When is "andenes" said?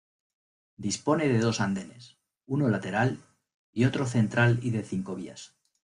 1.61-2.17